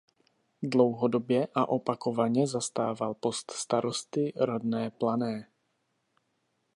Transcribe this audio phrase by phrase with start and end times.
[0.63, 5.47] Dlouhodobě a opakovaně zastával post starosty rodné Plané.